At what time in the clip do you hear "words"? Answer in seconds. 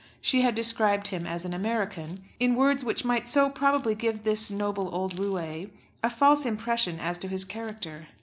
2.55-2.83